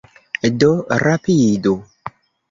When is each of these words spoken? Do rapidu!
Do 0.61 0.69
rapidu! 1.03 1.75